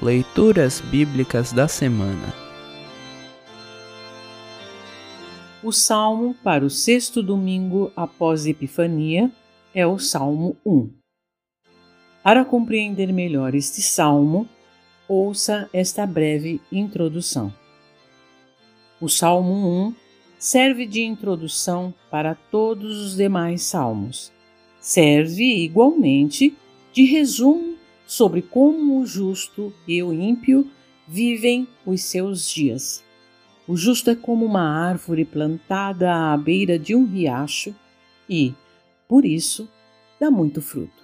Leituras 0.00 0.80
Bíblicas 0.80 1.52
da 1.52 1.68
Semana 1.68 2.34
O 5.62 5.70
salmo 5.70 6.34
para 6.42 6.64
o 6.64 6.70
sexto 6.70 7.22
domingo 7.22 7.92
após 7.94 8.46
Epifania 8.46 9.30
é 9.72 9.86
o 9.86 9.98
Salmo 9.98 10.56
1. 10.66 10.90
Para 12.22 12.44
compreender 12.44 13.12
melhor 13.12 13.54
este 13.54 13.80
salmo, 13.80 14.48
ouça 15.06 15.68
esta 15.72 16.04
breve 16.06 16.60
introdução. 16.72 17.52
O 19.00 19.08
Salmo 19.08 19.52
1 19.88 19.94
serve 20.38 20.86
de 20.86 21.02
introdução 21.02 21.94
para 22.10 22.34
todos 22.34 22.98
os 22.98 23.14
demais 23.14 23.62
salmos. 23.62 24.32
Serve 24.80 25.44
igualmente 25.44 26.56
de 26.92 27.04
resumo 27.04 27.71
sobre 28.12 28.42
como 28.42 29.00
o 29.00 29.06
justo 29.06 29.72
e 29.88 30.02
o 30.02 30.12
ímpio 30.12 30.70
vivem 31.08 31.66
os 31.86 32.02
seus 32.02 32.46
dias. 32.46 33.02
O 33.66 33.74
justo 33.74 34.10
é 34.10 34.14
como 34.14 34.44
uma 34.44 34.60
árvore 34.60 35.24
plantada 35.24 36.12
à 36.14 36.36
beira 36.36 36.78
de 36.78 36.94
um 36.94 37.06
riacho 37.06 37.74
e, 38.28 38.52
por 39.08 39.24
isso, 39.24 39.66
dá 40.20 40.30
muito 40.30 40.60
fruto. 40.60 41.02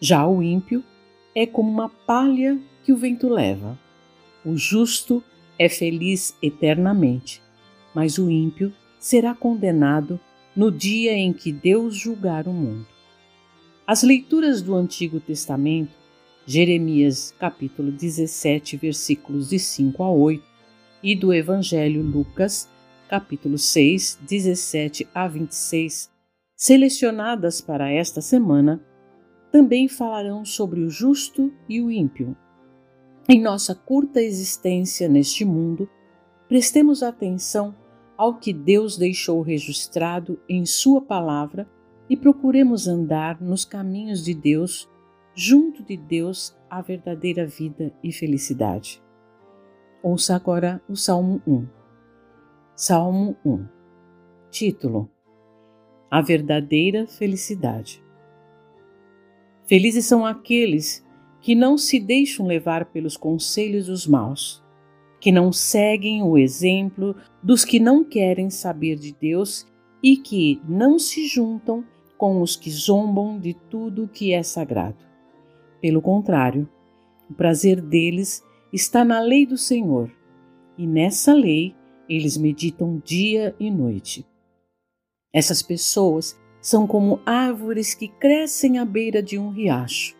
Já 0.00 0.24
o 0.24 0.40
ímpio 0.40 0.84
é 1.34 1.44
como 1.44 1.68
uma 1.68 1.88
palha 1.88 2.56
que 2.84 2.92
o 2.92 2.96
vento 2.96 3.28
leva. 3.28 3.76
O 4.44 4.56
justo 4.56 5.24
é 5.58 5.68
feliz 5.68 6.36
eternamente, 6.40 7.42
mas 7.92 8.16
o 8.16 8.30
ímpio 8.30 8.72
será 8.96 9.34
condenado 9.34 10.20
no 10.54 10.70
dia 10.70 11.14
em 11.14 11.32
que 11.32 11.50
Deus 11.50 11.96
julgar 11.96 12.46
o 12.46 12.52
mundo. 12.52 12.86
As 13.84 14.04
leituras 14.04 14.62
do 14.62 14.76
Antigo 14.76 15.18
Testamento 15.18 16.01
Jeremias 16.44 17.32
capítulo 17.38 17.92
17, 17.92 18.76
versículos 18.76 19.50
de 19.50 19.60
5 19.60 20.02
a 20.02 20.10
8, 20.10 20.42
e 21.02 21.14
do 21.14 21.32
Evangelho 21.32 22.02
Lucas, 22.02 22.68
capítulo 23.08 23.56
6, 23.56 24.18
17 24.22 25.08
a 25.14 25.28
26, 25.28 26.10
selecionadas 26.56 27.60
para 27.60 27.90
esta 27.90 28.20
semana, 28.20 28.84
também 29.52 29.86
falarão 29.86 30.44
sobre 30.44 30.80
o 30.80 30.90
justo 30.90 31.52
e 31.68 31.80
o 31.80 31.90
ímpio. 31.90 32.36
Em 33.28 33.40
nossa 33.40 33.74
curta 33.74 34.20
existência 34.20 35.08
neste 35.08 35.44
mundo, 35.44 35.88
prestemos 36.48 37.04
atenção 37.04 37.74
ao 38.16 38.38
que 38.38 38.52
Deus 38.52 38.96
deixou 38.96 39.42
registrado 39.42 40.40
em 40.48 40.66
Sua 40.66 41.00
palavra 41.00 41.68
e 42.10 42.16
procuremos 42.16 42.88
andar 42.88 43.40
nos 43.40 43.64
caminhos 43.64 44.24
de 44.24 44.34
Deus 44.34 44.88
junto 45.34 45.82
de 45.82 45.96
Deus 45.96 46.56
a 46.68 46.82
verdadeira 46.82 47.46
vida 47.46 47.92
e 48.02 48.12
felicidade. 48.12 49.02
Ouça 50.02 50.34
agora 50.34 50.82
o 50.88 50.96
Salmo 50.96 51.40
1. 51.46 51.66
Salmo 52.74 53.36
1. 53.44 53.64
Título: 54.50 55.10
A 56.10 56.20
verdadeira 56.20 57.06
felicidade. 57.06 58.02
Felizes 59.66 60.04
são 60.04 60.26
aqueles 60.26 61.06
que 61.40 61.54
não 61.54 61.78
se 61.78 61.98
deixam 61.98 62.46
levar 62.46 62.86
pelos 62.86 63.16
conselhos 63.16 63.86
dos 63.86 64.06
maus, 64.06 64.62
que 65.20 65.32
não 65.32 65.52
seguem 65.52 66.22
o 66.22 66.36
exemplo 66.36 67.16
dos 67.42 67.64
que 67.64 67.80
não 67.80 68.04
querem 68.04 68.50
saber 68.50 68.96
de 68.96 69.12
Deus 69.12 69.66
e 70.02 70.16
que 70.16 70.60
não 70.68 70.98
se 70.98 71.26
juntam 71.26 71.84
com 72.18 72.42
os 72.42 72.56
que 72.56 72.70
zombam 72.70 73.38
de 73.38 73.54
tudo 73.54 74.08
que 74.08 74.32
é 74.32 74.42
sagrado. 74.42 75.11
Pelo 75.82 76.00
contrário, 76.00 76.68
o 77.28 77.34
prazer 77.34 77.80
deles 77.80 78.40
está 78.72 79.04
na 79.04 79.20
lei 79.20 79.44
do 79.44 79.58
Senhor, 79.58 80.08
e 80.78 80.86
nessa 80.86 81.34
lei 81.34 81.74
eles 82.08 82.36
meditam 82.36 83.02
dia 83.04 83.52
e 83.58 83.68
noite. 83.68 84.24
Essas 85.34 85.60
pessoas 85.60 86.38
são 86.60 86.86
como 86.86 87.20
árvores 87.26 87.94
que 87.94 88.06
crescem 88.06 88.78
à 88.78 88.84
beira 88.84 89.20
de 89.20 89.36
um 89.36 89.50
riacho. 89.50 90.14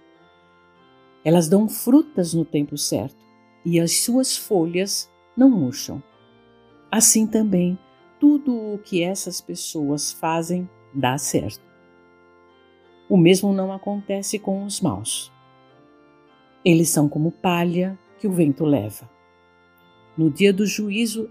Elas 1.25 1.48
dão 1.48 1.69
frutas 1.69 2.34
no 2.34 2.44
tempo 2.44 2.76
certo 2.76 3.22
e 3.65 3.78
as 3.78 4.00
suas 4.00 4.36
folhas 4.36 5.09
não 5.36 5.48
murcham. 5.48 6.03
Assim 6.91 7.25
também, 7.25 7.78
tudo 8.19 8.75
o 8.75 8.78
que 8.78 9.00
essas 9.00 9.41
pessoas 9.41 10.10
fazem 10.10 10.69
dá 10.92 11.16
certo. 11.16 11.62
O 13.09 13.16
mesmo 13.16 13.53
não 13.53 13.72
acontece 13.72 14.41
com 14.41 14.65
os 14.65 14.81
maus. 14.81 15.31
Eles 16.64 16.90
são 16.90 17.08
como 17.08 17.32
palha 17.32 17.98
que 18.18 18.26
o 18.26 18.32
vento 18.32 18.64
leva. 18.64 19.10
No 20.16 20.30
dia 20.30 20.52
do 20.52 20.66
juízo, 20.66 21.30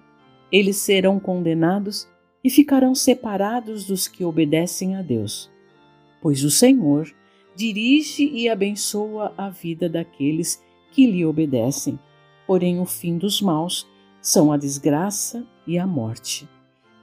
eles 0.51 0.77
serão 0.77 1.19
condenados 1.19 2.07
e 2.43 2.49
ficarão 2.49 2.93
separados 2.93 3.85
dos 3.85 4.07
que 4.07 4.25
obedecem 4.25 4.95
a 4.95 5.01
Deus, 5.01 5.49
pois 6.21 6.43
o 6.43 6.49
Senhor 6.49 7.09
dirige 7.55 8.23
e 8.23 8.49
abençoa 8.49 9.33
a 9.37 9.49
vida 9.49 9.87
daqueles 9.87 10.61
que 10.91 11.05
lhe 11.05 11.25
obedecem, 11.25 11.99
porém 12.45 12.79
o 12.79 12.85
fim 12.85 13.17
dos 13.17 13.41
maus 13.41 13.87
são 14.21 14.51
a 14.51 14.57
desgraça 14.57 15.47
e 15.65 15.77
a 15.77 15.87
morte. 15.87 16.49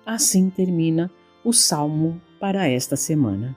Assim 0.04 0.50
termina 0.50 1.10
o 1.44 1.52
salmo 1.52 2.20
para 2.40 2.68
esta 2.68 2.96
semana. 2.96 3.56